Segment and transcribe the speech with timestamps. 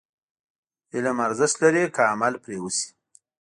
[0.93, 2.89] علم ارزښت لري، که عمل پرې وشي.